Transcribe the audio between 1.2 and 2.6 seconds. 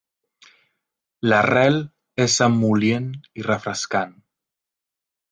L'arrel és